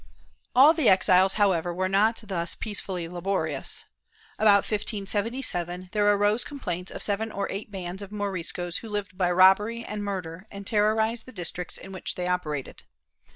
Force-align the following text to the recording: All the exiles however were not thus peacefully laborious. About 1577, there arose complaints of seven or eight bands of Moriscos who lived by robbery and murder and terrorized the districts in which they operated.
All 0.55 0.73
the 0.73 0.89
exiles 0.89 1.33
however 1.33 1.71
were 1.71 1.87
not 1.87 2.23
thus 2.25 2.55
peacefully 2.55 3.07
laborious. 3.07 3.85
About 4.39 4.63
1577, 4.65 5.89
there 5.91 6.11
arose 6.11 6.43
complaints 6.43 6.91
of 6.91 7.03
seven 7.03 7.31
or 7.31 7.47
eight 7.51 7.69
bands 7.69 8.01
of 8.01 8.11
Moriscos 8.11 8.77
who 8.77 8.89
lived 8.89 9.15
by 9.15 9.29
robbery 9.31 9.83
and 9.85 10.03
murder 10.03 10.47
and 10.49 10.65
terrorized 10.65 11.27
the 11.27 11.31
districts 11.31 11.77
in 11.77 11.91
which 11.91 12.15
they 12.15 12.25
operated. 12.27 12.81